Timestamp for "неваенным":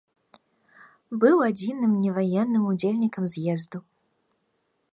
2.05-2.63